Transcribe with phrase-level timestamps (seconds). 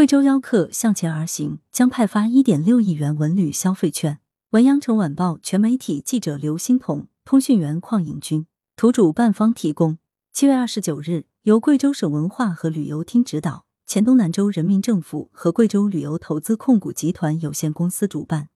[0.00, 4.18] 贵州邀客向前而行，将派发一点六亿元文旅消费券。
[4.52, 9.98] 文阳城晚报全媒体记者刘欣彤，通讯员邝颖军，图主办方提供。
[10.32, 18.48] 七月二十九日，由贵州省文化和旅游厅指导，黔东南州人民政府和贵州旅游投资控股集团有限公司主办，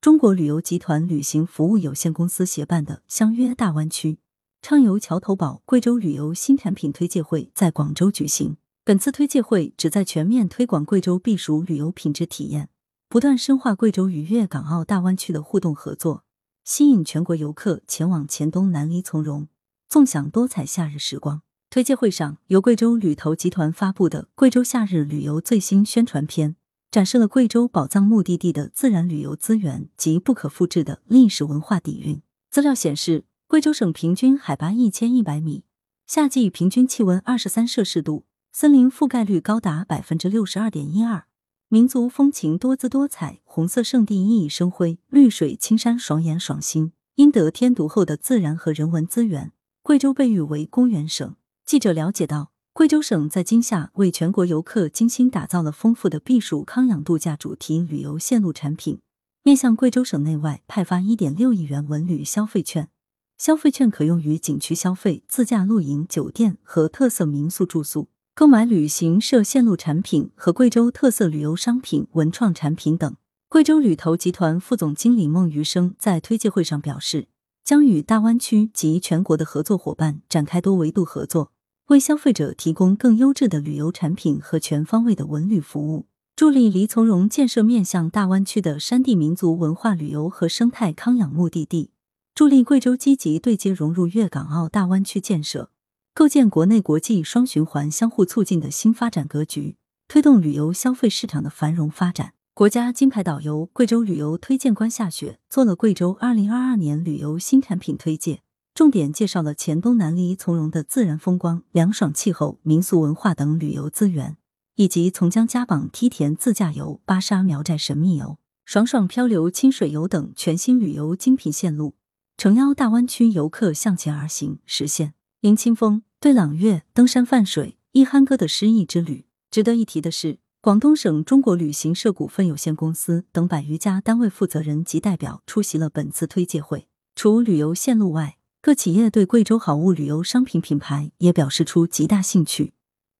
[0.00, 4.18] 中国旅游集团旅行服务有限公司协办的“相约大湾区，
[4.60, 8.56] 畅游桥头堡”贵州旅游新产品推介会在广州举行。
[8.88, 12.70] 本次推介会旨在全面推广贵州避暑旅游品质体验，
[13.06, 16.24] 不断深化贵州与粤港澳大湾区的互动合作，
[16.64, 19.48] 吸引全国游客前往黔东南黎从容，
[19.90, 21.42] 纵享多彩夏日时光。
[21.68, 26.52] 推介会上，由贵州旅投集团发布的《贵州夏日旅游最新宣传片》，
[26.90, 32.22] 展示了贵州宝藏目的地的自然旅游资源及不可复制的历史文化底蕴。
[32.50, 35.64] 资料显示，贵州省平均海拔一千一百米，
[36.06, 41.26] 夏季平均气温二十三摄氏度，森林覆盖率高达百分之六十二点一二，
[41.68, 46.92] 民族风情多姿多彩，红色圣地熠熠生辉，绿水青山爽眼爽心。
[47.14, 51.36] 因得天独厚的自然和人文资源，贵州被誉为公园省。
[51.64, 59.00] 记者了解到，贵州省在今夏为全国游客精心打造了丰富的避暑康养度假主题旅游线路产品，
[59.42, 62.88] 面向贵州省内外派发一点六亿元文旅消费券。
[63.36, 73.16] 消费券可用于景区消费、自驾露营、酒店和特色民宿住宿、购买旅行社线路产品和贵州特色旅游商品、文创产品等。
[73.48, 77.26] 贵州旅投集团副总经理孟余生在推介会上表示，
[77.64, 81.50] 将与大湾区及全国的合作伙伴展开多维度合作。
[81.88, 91.90] 为消费者提供更优质的旅游产品和全方位的文旅服务，助力黎从容建设面向大湾区的山地民族文化旅游和生态康养目的地，
[92.36, 95.70] 助力贵州积极对接融入粤港澳大湾区建设，
[96.18, 99.76] 构建国内国际双循环相互促进的新发展格局，
[100.08, 102.32] 推动旅游消费市场的繁荣发展。
[102.54, 108.40] 国家金牌导游、贵州旅游推荐官夏雪做了贵州二零二二年旅游新产品推介。
[108.74, 114.36] 重点介绍了黔东南离从容的自然风光、凉爽气候、民俗文化等旅游资源，
[114.74, 121.94] 以及从江家榜梯田自驾游、巴沙苗寨神秘游、爽爽漂流清水游等全新旅游精品线路，
[122.36, 129.24] 诚邀大湾区游客向前而行，实现林清风、对朗月、登山泛水、一憨哥的诗意之旅。
[129.52, 136.88] 值得一提的是，广东省中国旅行社股份有限公司等百余家单位负责人及代表出席了本次推介会。
[137.14, 142.72] 除旅游线路外，各企业对贵州好物旅游商品品牌也表示出极大兴趣，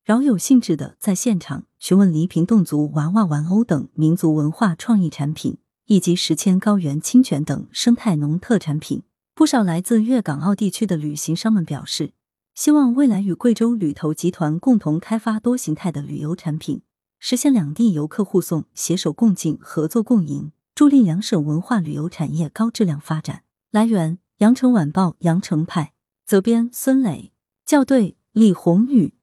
[0.04, 9.04] 饶有兴致的在现场询问黎平侗族娃娃玩偶等民族文化创意产品，以及石阡高原清泉等生态农特产品。
[9.38, 12.10] 不少来自粤港澳地区的旅行商们表示，
[12.56, 16.82] 希望未来与贵州旅投集团共同开发多形态的旅游产品，
[17.20, 23.44] 实现两地游客互送、携手共进、合作共赢，助力两省文化旅游产业高质量发展。
[23.70, 24.18] 来源。
[24.38, 25.92] 羊城晚报羊城派
[26.24, 27.32] 责编孙磊
[27.64, 29.14] 校对李红宇。